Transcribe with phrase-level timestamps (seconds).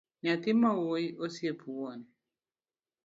[0.23, 1.99] Nyathi mawuoyi osiep wuon